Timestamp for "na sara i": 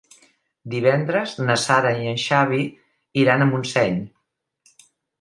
1.43-2.11